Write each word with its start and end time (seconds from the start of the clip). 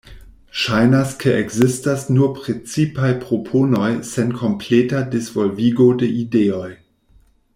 Ŝajnas 0.59 1.11
ke 1.23 1.33
ekzistas 1.41 2.05
nur 2.15 2.31
precipaj 2.39 3.11
proponoj 3.27 3.91
sen 4.13 4.33
kompleta 4.41 5.05
disvolvigo 5.13 5.91
de 6.03 6.11
ideoj. 6.25 6.69